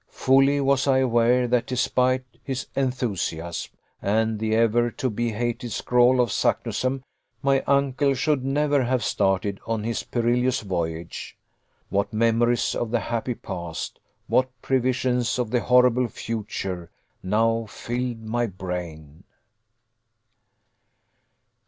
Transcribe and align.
Fully 0.09 0.59
was 0.59 0.87
I 0.87 0.97
aware 0.97 1.47
that, 1.47 1.67
despite 1.67 2.25
his 2.43 2.65
enthusiasm, 2.75 3.71
and 4.01 4.39
the 4.39 4.55
ever 4.55 4.89
to 4.89 5.11
be 5.11 5.29
hated 5.33 5.71
scroll 5.71 6.19
of 6.19 6.31
Saknussemm, 6.31 7.03
my 7.43 7.61
uncle 7.67 8.15
should 8.15 8.43
never 8.43 8.83
have 8.85 9.03
started 9.03 9.59
on 9.67 9.83
his 9.83 10.01
perilous 10.01 10.61
voyage. 10.61 11.37
What 11.89 12.11
memories 12.13 12.73
of 12.73 12.89
the 12.89 12.99
happy 12.99 13.35
past, 13.35 13.99
what 14.25 14.49
previsions 14.63 15.37
of 15.37 15.51
the 15.51 15.61
horrible 15.61 16.07
future, 16.07 16.89
now 17.21 17.67
filled 17.67 18.23
my 18.23 18.47
brain! 18.47 19.23